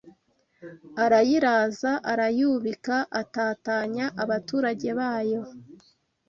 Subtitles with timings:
[1.03, 5.41] Arayiraza arayubika atatanya abaturage bayo